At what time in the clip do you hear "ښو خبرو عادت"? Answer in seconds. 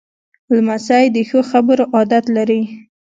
1.29-2.25